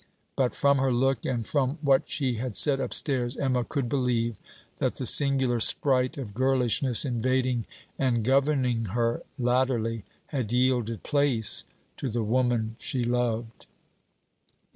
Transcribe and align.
But, 0.35 0.55
from 0.55 0.79
her 0.79 0.91
look 0.91 1.27
and 1.27 1.45
from 1.45 1.77
what 1.83 2.09
she 2.09 2.37
had 2.37 2.55
said 2.55 2.79
upstairs, 2.79 3.37
Emma 3.37 3.63
could 3.63 3.87
believe 3.87 4.35
that 4.79 4.95
the 4.95 5.05
singular 5.05 5.59
sprite 5.59 6.17
of 6.17 6.33
girlishness 6.33 7.05
invading 7.05 7.67
and 7.99 8.23
governing 8.25 8.85
her 8.97 9.21
latterly, 9.37 10.03
had 10.25 10.51
yielded 10.51 11.03
place 11.03 11.65
to 11.97 12.09
the 12.09 12.23
woman 12.23 12.77
she 12.79 13.03
loved. 13.03 13.67